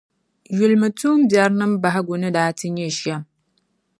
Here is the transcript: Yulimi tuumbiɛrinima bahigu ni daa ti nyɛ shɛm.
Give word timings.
Yulimi 0.57 0.87
tuumbiɛrinima 0.97 1.81
bahigu 1.83 2.13
ni 2.17 2.29
daa 2.35 2.51
ti 2.57 2.67
nyɛ 2.75 2.87
shɛm. 2.99 3.21